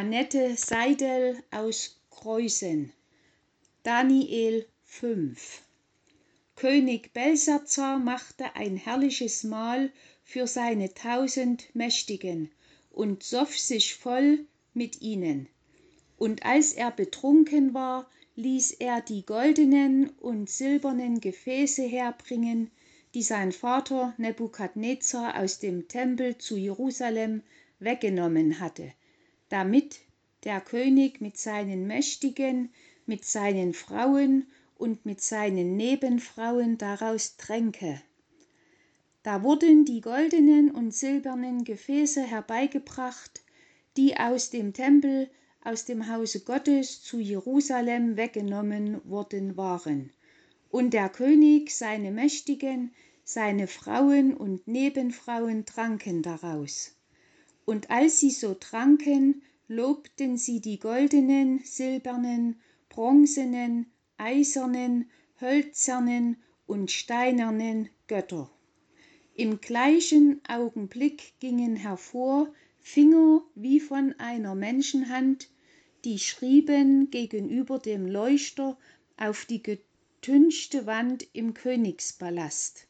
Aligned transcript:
Annette 0.00 0.56
Seidel 0.56 1.42
aus 1.50 1.98
Kreuzen. 2.10 2.92
Daniel 3.82 4.64
5. 4.84 5.60
König 6.54 7.12
Belsazar 7.12 7.98
machte 7.98 8.54
ein 8.54 8.76
herrliches 8.76 9.42
Mahl 9.42 9.90
für 10.22 10.46
seine 10.46 10.94
tausend 10.94 11.74
Mächtigen 11.74 12.48
und 12.92 13.24
soff 13.24 13.58
sich 13.58 13.96
voll 13.96 14.46
mit 14.72 15.02
ihnen. 15.02 15.48
Und 16.16 16.44
als 16.44 16.74
er 16.74 16.92
betrunken 16.92 17.74
war, 17.74 18.08
ließ 18.36 18.74
er 18.74 19.00
die 19.00 19.26
goldenen 19.26 20.10
und 20.10 20.48
silbernen 20.48 21.20
Gefäße 21.20 21.82
herbringen, 21.82 22.70
die 23.14 23.22
sein 23.24 23.50
Vater 23.50 24.14
Nebukadnezar 24.16 25.40
aus 25.40 25.58
dem 25.58 25.88
Tempel 25.88 26.38
zu 26.38 26.56
Jerusalem 26.56 27.42
weggenommen 27.80 28.60
hatte 28.60 28.92
damit 29.48 30.00
der 30.44 30.60
König 30.60 31.20
mit 31.20 31.36
seinen 31.36 31.86
Mächtigen, 31.86 32.70
mit 33.06 33.24
seinen 33.24 33.74
Frauen 33.74 34.46
und 34.76 35.04
mit 35.04 35.20
seinen 35.20 35.76
Nebenfrauen 35.76 36.78
daraus 36.78 37.36
tränke. 37.36 38.00
Da 39.22 39.42
wurden 39.42 39.84
die 39.84 40.00
goldenen 40.00 40.70
und 40.70 40.94
silbernen 40.94 41.64
Gefäße 41.64 42.22
herbeigebracht, 42.22 43.42
die 43.96 44.16
aus 44.16 44.50
dem 44.50 44.72
Tempel, 44.72 45.28
aus 45.64 45.84
dem 45.84 46.08
Hause 46.08 46.40
Gottes 46.40 47.02
zu 47.02 47.18
Jerusalem 47.18 48.16
weggenommen 48.16 49.00
worden 49.04 49.56
waren. 49.56 50.10
Und 50.70 50.94
der 50.94 51.08
König, 51.08 51.76
seine 51.76 52.10
Mächtigen, 52.10 52.92
seine 53.24 53.66
Frauen 53.66 54.34
und 54.34 54.68
Nebenfrauen 54.68 55.66
tranken 55.66 56.22
daraus. 56.22 56.94
Und 57.66 57.90
als 57.90 58.20
sie 58.20 58.30
so 58.30 58.54
tranken, 58.54 59.42
lobten 59.68 60.38
sie 60.38 60.60
die 60.60 60.78
goldenen, 60.78 61.60
silbernen, 61.62 62.60
bronzenen, 62.88 63.86
eisernen, 64.16 65.10
hölzernen 65.40 66.36
und 66.66 66.90
steinernen 66.90 67.90
Götter. 68.06 68.50
Im 69.34 69.60
gleichen 69.60 70.40
Augenblick 70.48 71.34
gingen 71.38 71.76
hervor 71.76 72.52
Finger 72.80 73.42
wie 73.54 73.78
von 73.78 74.14
einer 74.18 74.54
Menschenhand, 74.54 75.50
die 76.04 76.18
schrieben 76.18 77.10
gegenüber 77.10 77.78
dem 77.78 78.06
Leuchter 78.06 78.78
auf 79.18 79.44
die 79.44 79.62
getünchte 79.62 80.86
Wand 80.86 81.28
im 81.34 81.52
Königspalast. 81.52 82.86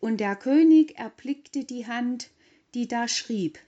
Und 0.00 0.20
der 0.20 0.36
König 0.36 0.98
erblickte 0.98 1.64
die 1.64 1.86
Hand, 1.86 2.30
die 2.74 2.88
da 2.88 3.06
schrieb 3.06 3.58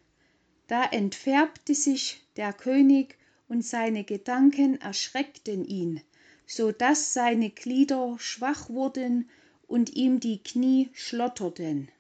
da 0.68 0.84
entfärbte 0.84 1.74
sich 1.74 2.22
der 2.36 2.52
könig 2.52 3.18
und 3.48 3.64
seine 3.64 4.04
gedanken 4.04 4.80
erschreckten 4.80 5.64
ihn 5.64 6.00
so 6.48 6.72
dass 6.72 7.12
seine 7.12 7.50
glieder 7.50 8.16
schwach 8.18 8.70
wurden 8.70 9.28
und 9.66 9.94
ihm 9.94 10.18
die 10.18 10.42
knie 10.42 10.88
schlotterten. 10.94 11.90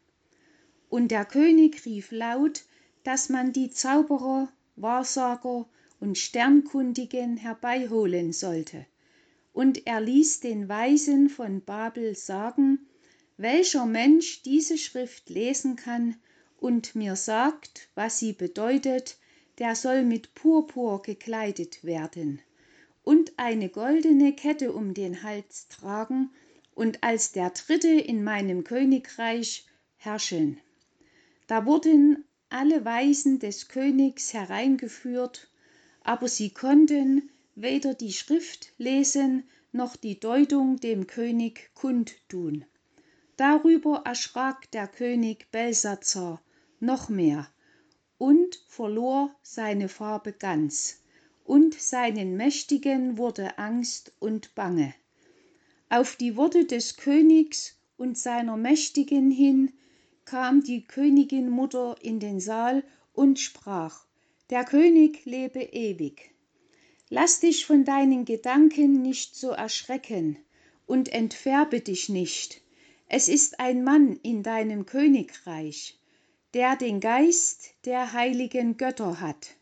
Und 0.88 1.08
der 1.10 1.26
könig 1.26 1.84
rief 1.84 2.10
laut 2.10 2.64
dass 3.04 3.28
man 3.28 3.52
die 3.52 3.70
zauberer 3.70 4.50
wahrsager 4.76 5.68
und 6.00 6.18
sternkundigen 6.18 7.36
herbeiholen 7.36 8.32
sollte. 8.32 8.86
Und 9.52 9.86
er 9.86 10.00
ließ 10.00 10.40
den 10.40 10.68
weisen 10.68 11.28
von 11.28 11.60
babel 11.60 12.16
sagen 12.16 12.86
welcher 13.36 13.86
mensch 13.86 14.42
diese 14.42 14.78
schrift 14.78 15.28
lesen 15.28 15.76
kann 15.76 16.16
und 16.58 16.94
mir 16.94 17.16
sagt, 17.16 17.88
was 17.94 18.18
sie 18.18 18.32
bedeutet, 18.32 19.16
der 19.58 19.74
soll 19.74 20.02
mit 20.04 20.34
Purpur 20.34 21.02
gekleidet 21.02 21.84
werden 21.84 22.40
und 23.04 23.32
eine 23.38 23.68
goldene 23.68 24.34
Kette 24.34 24.72
um 24.72 24.92
den 24.92 25.22
Hals 25.22 25.68
tragen 25.68 26.30
und 26.74 27.02
als 27.02 27.32
der 27.32 27.50
Dritte 27.50 27.88
in 27.88 28.22
meinem 28.22 28.64
Königreich 28.64 29.66
herrschen. 29.96 30.60
Da 31.46 31.64
wurden 31.64 32.24
alle 32.50 32.84
Weisen 32.84 33.38
des 33.38 33.68
Königs 33.68 34.34
hereingeführt, 34.34 35.50
aber 36.02 36.28
sie 36.28 36.50
konnten 36.50 37.30
weder 37.54 37.94
die 37.94 38.12
Schrift 38.12 38.72
lesen 38.78 39.44
noch 39.72 39.96
die 39.96 40.20
Deutung 40.20 40.78
dem 40.78 41.06
König 41.06 41.70
kundtun. 41.74 42.64
Darüber 43.36 44.02
erschrak 44.04 44.70
der 44.72 44.88
König 44.88 45.50
Belsazar 45.50 46.40
noch 46.80 47.08
mehr 47.08 47.48
und 48.18 48.62
verlor 48.66 49.34
seine 49.42 49.88
Farbe 49.88 50.32
ganz, 50.32 51.02
und 51.44 51.74
seinen 51.74 52.36
Mächtigen 52.36 53.16
wurde 53.16 53.58
Angst 53.58 54.12
und 54.18 54.54
Bange. 54.54 54.92
Auf 55.88 56.16
die 56.16 56.36
Worte 56.36 56.66
des 56.66 56.96
Königs 56.96 57.76
und 57.96 58.18
seiner 58.18 58.56
Mächtigen 58.56 59.30
hin 59.30 59.72
kam 60.26 60.62
die 60.62 60.84
Königin 60.84 61.48
Mutter 61.48 61.96
in 62.02 62.20
den 62.20 62.38
Saal 62.40 62.84
und 63.14 63.38
sprach, 63.38 64.04
der 64.50 64.64
König 64.64 65.24
lebe 65.24 65.60
ewig. 65.60 66.30
Lass 67.08 67.40
dich 67.40 67.64
von 67.64 67.84
deinen 67.84 68.26
Gedanken 68.26 69.00
nicht 69.00 69.34
so 69.34 69.48
erschrecken 69.48 70.36
und 70.86 71.08
entfärbe 71.10 71.80
dich 71.80 72.10
nicht. 72.10 72.60
Es 73.08 73.28
ist 73.28 73.58
ein 73.58 73.84
Mann 73.84 74.20
in 74.22 74.42
deinem 74.42 74.84
Königreich 74.84 75.98
der 76.54 76.76
den 76.76 77.00
Geist 77.00 77.74
der 77.84 78.12
heiligen 78.12 78.76
Götter 78.76 79.20
hat. 79.20 79.56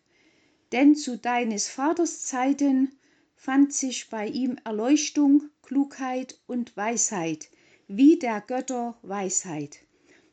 Denn 0.73 0.95
zu 0.95 1.19
deines 1.19 1.69
Vaters 1.69 2.27
Zeiten 2.27 2.93
fand 3.35 3.73
sich 3.73 4.09
bei 4.09 4.27
ihm 4.27 4.59
Erleuchtung, 4.65 5.45
Klugheit 5.63 6.41
und 6.47 6.77
Weisheit, 6.77 7.49
wie 7.89 8.19
der 8.19 8.41
Götter 8.41 8.97
Weisheit. 9.03 9.79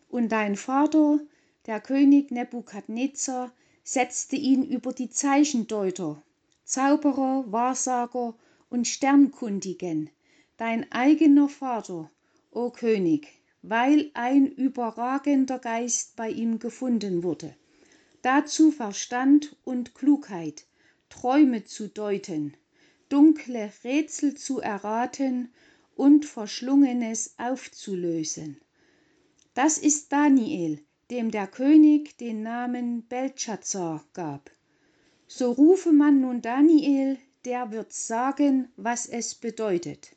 Und 0.09 0.31
dein 0.31 0.56
Vater, 0.56 1.19
der 1.66 1.80
König 1.80 2.31
Nebukadnezar, 2.31 3.52
setzte 3.84 4.35
ihn 4.35 4.64
über 4.64 4.94
die 4.94 5.09
Zeichendeuter, 5.09 6.22
Zauberer, 6.64 7.46
Wahrsager 7.52 8.35
und 8.70 8.88
Sternkundigen, 8.88 10.09
dein 10.58 10.91
eigener 10.91 11.50
Vater, 11.50 12.09
o 12.52 12.70
König, 12.70 13.28
weil 13.63 14.12
ein 14.13 14.46
überragender 14.47 15.57
Geist 15.57 16.16
bei 16.18 16.29
ihm 16.29 16.59
gefunden 16.59 17.24
wurde. 17.24 17.56
Dazu 18.22 18.72
Verstand 18.72 19.56
und 19.63 19.96
Klugheit, 19.96 20.66
Träume 21.09 21.63
zu 21.63 21.88
deuten, 21.88 22.53
dunkle 23.07 23.72
Rätsel 23.84 24.35
zu 24.35 24.59
erraten 24.59 25.50
und 25.96 26.25
Verschlungenes 26.25 27.35
aufzulösen. 27.38 28.59
Das 29.53 29.78
ist 29.78 30.12
Daniel, 30.12 30.79
dem 31.09 31.31
der 31.31 31.47
König 31.47 32.18
den 32.18 32.44
Namen 32.44 33.03
Belshazzar 33.03 34.03
gab. 34.13 34.52
So 35.28 35.52
rufe 35.52 35.91
man 35.91 36.19
nun 36.19 36.41
Daniel, 36.41 37.18
der 37.46 37.72
wird 37.72 37.94
sagen, 37.94 38.68
was 38.75 39.06
es 39.06 39.35
bedeutet. 39.35 40.16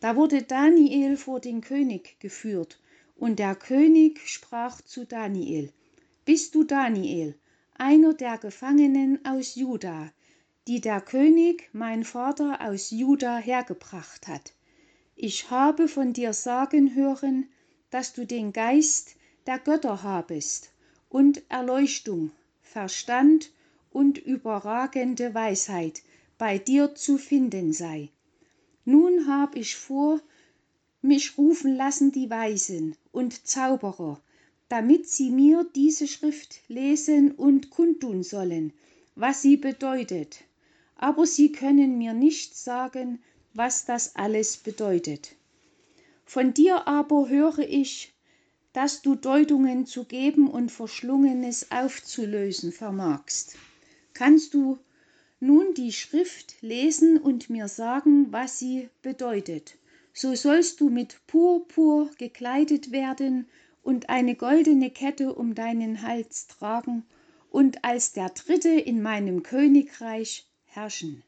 Da 0.00 0.16
wurde 0.16 0.42
Daniel 0.42 1.18
vor 1.18 1.40
den 1.40 1.60
König 1.60 2.18
geführt, 2.20 2.80
und 3.16 3.38
der 3.38 3.54
König 3.54 4.26
sprach 4.26 4.80
zu 4.80 5.04
Daniel, 5.04 5.74
Bist 6.24 6.54
du 6.54 6.64
Daniel, 6.64 7.38
einer 7.74 8.14
der 8.14 8.38
Gefangenen 8.38 9.22
aus 9.26 9.56
Juda, 9.56 10.10
die 10.66 10.80
der 10.80 11.02
König, 11.02 11.68
mein 11.74 12.04
Vater, 12.04 12.62
aus 12.62 12.90
Juda 12.90 13.36
hergebracht 13.36 14.26
hat? 14.26 14.54
Ich 15.16 15.50
habe 15.50 15.86
von 15.86 16.14
dir 16.14 16.32
sagen 16.32 16.94
hören, 16.94 17.50
dass 17.90 18.14
du 18.14 18.24
den 18.24 18.54
Geist 18.54 19.16
der 19.46 19.58
Götter 19.58 20.02
habest 20.02 20.72
und 21.10 21.42
Erleuchtung, 21.50 22.32
Verstand 22.62 23.52
und 23.90 24.16
überragende 24.16 25.34
Weisheit 25.34 26.02
bei 26.38 26.56
dir 26.56 26.94
zu 26.94 27.18
finden 27.18 27.74
sei 27.74 28.08
nun 28.84 29.26
hab 29.26 29.56
ich 29.56 29.76
vor 29.76 30.20
mich 31.02 31.36
rufen 31.38 31.76
lassen 31.76 32.12
die 32.12 32.30
weisen 32.30 32.96
und 33.12 33.46
zauberer 33.46 34.20
damit 34.68 35.08
sie 35.08 35.30
mir 35.30 35.66
diese 35.74 36.06
schrift 36.06 36.60
lesen 36.68 37.32
und 37.32 37.70
kundtun 37.70 38.22
sollen 38.22 38.72
was 39.16 39.42
sie 39.42 39.56
bedeutet. 39.56 40.44
Aber 40.96 41.26
sie 41.26 41.52
können 41.52 41.98
mir 41.98 42.14
nicht 42.14 42.56
sagen 42.56 43.20
was 43.52 43.84
das 43.84 44.14
alles 44.14 44.56
bedeutet. 44.56 45.34
Von 46.24 46.54
dir 46.54 46.86
aber 46.86 47.28
höre 47.28 47.58
ich 47.58 48.14
dass 48.72 49.02
du 49.02 49.16
deutungen 49.16 49.84
zu 49.86 50.04
geben 50.04 50.48
und 50.48 50.70
verschlungenes 50.70 51.72
aufzulösen 51.72 52.70
vermagst. 52.70 53.56
Kannst 54.14 54.54
du 54.54 54.78
nun 55.40 55.72
die 55.74 55.92
Schrift 55.92 56.60
lesen 56.60 57.18
und 57.18 57.48
mir 57.50 57.66
sagen, 57.66 58.30
was 58.30 58.58
sie 58.58 58.90
bedeutet. 59.02 59.78
So 60.12 60.34
sollst 60.34 60.80
du 60.80 60.90
mit 60.90 61.20
Purpur 61.26 62.10
gekleidet 62.18 62.92
werden 62.92 63.48
und 63.82 64.10
eine 64.10 64.34
goldene 64.34 64.90
Kette 64.90 65.34
um 65.34 65.54
deinen 65.54 66.02
Hals 66.02 66.46
tragen 66.46 67.04
und 67.48 67.84
als 67.84 68.12
der 68.12 68.28
Dritte 68.28 68.68
in 68.68 69.02
meinem 69.02 69.42
Königreich 69.42 70.46
herrschen. 70.66 71.22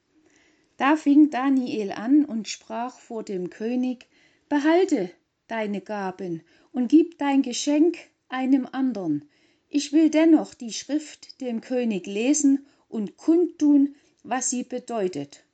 Da 0.76 0.96
fing 0.96 1.30
Daniel 1.30 1.92
an 1.92 2.24
und 2.24 2.48
sprach 2.48 2.98
vor 2.98 3.22
dem 3.22 3.50
König, 3.50 4.06
behalte 4.48 5.10
deine 5.48 5.80
Gaben 5.80 6.42
und 6.72 6.88
gib 6.88 7.18
dein 7.18 7.42
Geschenk 7.42 7.98
einem 8.28 8.66
andern. 8.70 9.24
Ich 9.68 9.92
will 9.92 10.10
dennoch 10.10 10.54
die 10.54 10.72
Schrift 10.72 11.40
dem 11.40 11.60
König 11.60 12.06
lesen 12.06 12.66
und 12.88 13.16
kundtun, 13.16 13.94
was 14.24 14.50
sie 14.50 14.62
bedeutet. 14.64 15.44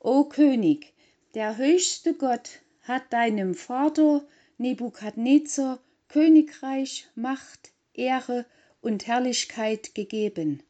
O 0.00 0.24
König, 0.24 0.92
der 1.34 1.56
höchste 1.56 2.14
Gott 2.14 2.60
hat 2.82 3.12
deinem 3.12 3.54
Vater 3.54 4.26
Nebukadnezar 4.58 5.78
Königreich, 6.08 7.08
Macht, 7.14 7.72
Ehre 7.92 8.46
und 8.80 9.06
Herrlichkeit 9.06 9.94
gegeben. 9.94 10.62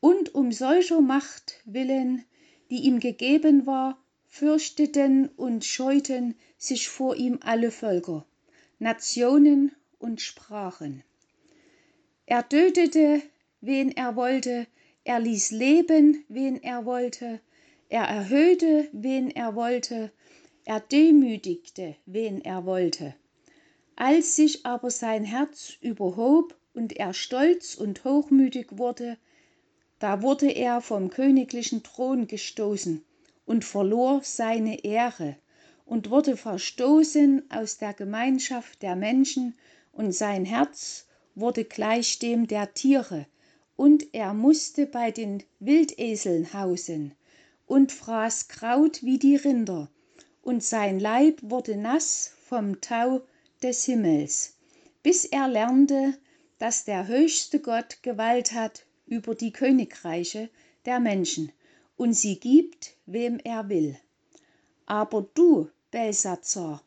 Und 0.00 0.34
um 0.34 0.52
solcher 0.52 1.00
Macht 1.00 1.60
willen, 1.64 2.24
die 2.70 2.80
ihm 2.80 3.00
gegeben 3.00 3.66
war, 3.66 3.98
fürchteten 4.26 5.28
und 5.28 5.64
scheuten 5.64 6.34
sich 6.58 6.88
vor 6.88 7.16
ihm 7.16 7.38
alle 7.42 7.70
Völker, 7.70 8.26
Nationen 8.78 9.72
und 9.98 10.20
Sprachen. 10.20 11.02
Er 12.26 12.48
tötete, 12.48 13.22
wen 13.60 13.90
er 13.90 14.16
wollte, 14.16 14.66
er 15.10 15.18
ließ 15.18 15.50
leben, 15.50 16.24
wen 16.28 16.62
er 16.62 16.84
wollte, 16.84 17.40
er 17.88 18.04
erhöhte, 18.04 18.88
wen 18.92 19.28
er 19.32 19.56
wollte, 19.56 20.12
er 20.64 20.78
demütigte, 20.78 21.96
wen 22.06 22.40
er 22.44 22.64
wollte. 22.64 23.16
Als 23.96 24.36
sich 24.36 24.64
aber 24.64 24.88
sein 24.92 25.24
Herz 25.24 25.72
überhob 25.80 26.56
und 26.74 26.92
er 26.92 27.12
stolz 27.12 27.74
und 27.74 28.04
hochmütig 28.04 28.78
wurde, 28.78 29.18
da 29.98 30.22
wurde 30.22 30.48
er 30.48 30.80
vom 30.80 31.10
königlichen 31.10 31.82
Thron 31.82 32.28
gestoßen 32.28 33.04
und 33.46 33.64
verlor 33.64 34.20
seine 34.22 34.84
Ehre 34.84 35.34
und 35.86 36.10
wurde 36.10 36.36
verstoßen 36.36 37.50
aus 37.50 37.78
der 37.78 37.94
Gemeinschaft 37.94 38.80
der 38.80 38.94
Menschen, 38.94 39.56
und 39.90 40.12
sein 40.12 40.44
Herz 40.44 41.08
wurde 41.34 41.64
gleich 41.64 42.20
dem 42.20 42.46
der 42.46 42.74
Tiere, 42.74 43.26
und 43.80 44.12
er 44.12 44.34
musste 44.34 44.84
bei 44.84 45.10
den 45.10 45.42
Wildeseln 45.58 46.52
hausen 46.52 47.14
und 47.64 47.92
fraß 47.92 48.48
Kraut 48.48 49.02
wie 49.02 49.16
die 49.16 49.36
Rinder, 49.36 49.90
und 50.42 50.62
sein 50.62 51.00
Leib 51.00 51.40
wurde 51.40 51.78
nass 51.78 52.30
vom 52.46 52.82
Tau 52.82 53.22
des 53.62 53.86
Himmels, 53.86 54.58
bis 55.02 55.24
er 55.24 55.48
lernte, 55.48 56.12
dass 56.58 56.84
der 56.84 57.06
höchste 57.06 57.58
Gott 57.58 58.02
Gewalt 58.02 58.52
hat 58.52 58.84
über 59.06 59.34
die 59.34 59.50
Königreiche 59.50 60.50
der 60.84 61.00
Menschen 61.00 61.50
und 61.96 62.12
sie 62.12 62.38
gibt, 62.38 62.96
wem 63.06 63.38
er 63.44 63.70
will. 63.70 63.96
Aber 64.84 65.26
du, 65.32 65.70
Belsazar, 65.90 66.84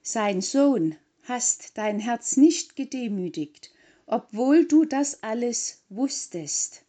sein 0.00 0.40
Sohn, 0.40 0.94
hast 1.24 1.76
dein 1.76 1.98
Herz 1.98 2.36
nicht 2.36 2.76
gedemütigt, 2.76 3.72
obwohl 4.06 4.66
du 4.66 4.84
das 4.84 5.22
alles 5.22 5.82
wusstest, 5.88 6.84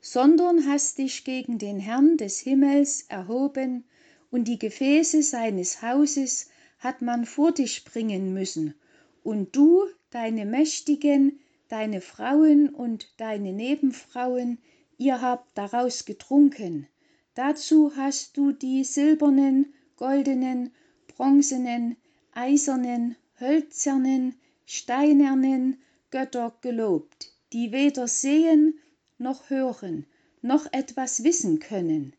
sondern 0.00 0.66
hast 0.66 0.98
dich 0.98 1.24
gegen 1.24 1.58
den 1.58 1.78
Herrn 1.78 2.16
des 2.16 2.40
Himmels 2.40 3.02
erhoben, 3.08 3.84
und 4.30 4.44
die 4.48 4.58
Gefäße 4.58 5.22
seines 5.22 5.82
Hauses 5.82 6.48
hat 6.78 7.00
man 7.02 7.26
vor 7.26 7.52
dich 7.52 7.84
bringen 7.84 8.32
müssen, 8.32 8.74
und 9.22 9.54
du, 9.54 9.84
deine 10.10 10.46
Mächtigen, 10.46 11.38
deine 11.68 12.00
Frauen 12.00 12.68
und 12.68 13.12
deine 13.18 13.52
Nebenfrauen, 13.52 14.58
ihr 14.98 15.20
habt 15.20 15.56
daraus 15.58 16.04
getrunken. 16.04 16.86
Dazu 17.34 17.92
hast 17.96 18.36
du 18.36 18.52
die 18.52 18.84
silbernen, 18.84 19.74
goldenen, 19.96 20.70
bronzenen, 21.08 21.96
eisernen, 22.32 23.16
hölzernen, 23.38 24.36
steinernen 24.64 25.78
Götter 26.10 26.56
gelobt, 26.60 27.32
die 27.52 27.72
weder 27.72 28.08
sehen 28.08 28.78
noch 29.18 29.50
hören, 29.50 30.06
noch 30.42 30.66
etwas 30.72 31.24
wissen 31.24 31.58
können. 31.58 32.14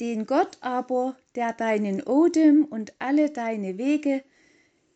Den 0.00 0.26
Gott 0.26 0.58
aber, 0.60 1.16
der 1.34 1.52
deinen 1.52 2.02
Odem 2.02 2.64
und 2.64 2.94
alle 2.98 3.30
deine 3.30 3.78
Wege 3.78 4.22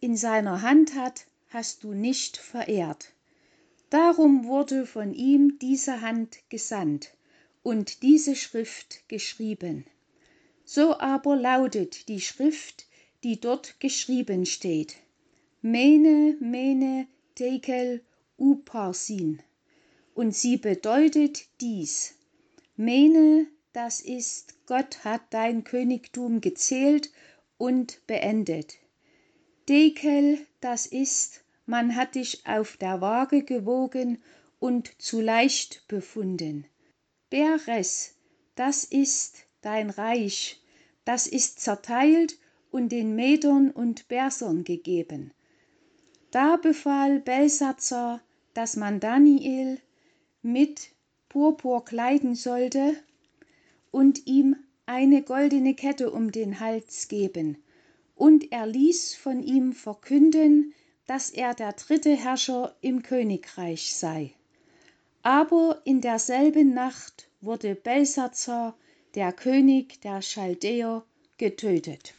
in 0.00 0.16
seiner 0.16 0.62
Hand 0.62 0.94
hat, 0.94 1.26
hast 1.48 1.84
du 1.84 1.94
nicht 1.94 2.36
verehrt. 2.36 3.12
Darum 3.88 4.44
wurde 4.44 4.86
von 4.86 5.14
ihm 5.14 5.58
diese 5.58 6.00
Hand 6.00 6.38
gesandt 6.48 7.16
und 7.62 8.02
diese 8.02 8.36
Schrift 8.36 9.08
geschrieben. 9.08 9.84
So 10.64 10.98
aber 10.98 11.34
lautet 11.36 12.08
die 12.08 12.20
Schrift, 12.20 12.86
die 13.24 13.40
dort 13.40 13.80
geschrieben 13.80 14.46
steht. 14.46 14.96
Mene, 15.62 16.36
Mene, 16.40 17.08
Tekel, 17.34 18.02
Uparsin. 18.38 19.42
Und 20.14 20.34
sie 20.34 20.56
bedeutet 20.56 21.46
dies. 21.60 22.14
Mene, 22.76 23.46
das 23.72 24.00
ist, 24.00 24.66
Gott 24.66 25.04
hat 25.04 25.22
dein 25.30 25.64
Königtum 25.64 26.40
gezählt 26.40 27.12
und 27.58 28.06
beendet. 28.06 28.78
Dekel, 29.68 30.44
das 30.60 30.86
ist, 30.86 31.44
man 31.66 31.94
hat 31.94 32.16
dich 32.16 32.46
auf 32.46 32.76
der 32.76 33.00
Waage 33.00 33.44
gewogen 33.44 34.22
und 34.58 35.00
zu 35.00 35.20
leicht 35.20 35.86
befunden. 35.86 36.66
Beres, 37.30 38.16
das 38.56 38.84
ist 38.84 39.46
dein 39.60 39.90
Reich, 39.90 40.60
das 41.04 41.26
ist 41.26 41.60
zerteilt 41.60 42.38
und 42.70 42.90
den 42.90 43.14
Medern 43.14 43.70
und 43.70 44.08
Persern 44.08 44.64
gegeben. 44.64 45.32
Da 46.30 46.56
befahl 46.56 47.18
Belsazar, 47.20 48.20
dass 48.54 48.76
man 48.76 49.00
Daniel 49.00 49.78
mit 50.42 50.90
Purpur 51.28 51.84
kleiden 51.84 52.34
sollte 52.34 52.94
und 53.90 54.26
ihm 54.26 54.56
eine 54.86 55.22
goldene 55.22 55.74
Kette 55.74 56.10
um 56.10 56.30
den 56.30 56.60
Hals 56.60 57.08
geben, 57.08 57.56
und 58.14 58.52
er 58.52 58.66
ließ 58.66 59.14
von 59.14 59.42
ihm 59.42 59.72
verkünden, 59.72 60.74
dass 61.06 61.30
er 61.30 61.54
der 61.54 61.72
dritte 61.72 62.14
Herrscher 62.14 62.76
im 62.80 63.02
Königreich 63.02 63.94
sei. 63.94 64.32
Aber 65.22 65.80
in 65.84 66.00
derselben 66.00 66.74
Nacht 66.74 67.28
wurde 67.40 67.74
Belsazar, 67.74 68.76
der 69.14 69.32
König 69.32 70.00
der 70.02 70.20
Chaldäer, 70.20 71.04
getötet. 71.38 72.14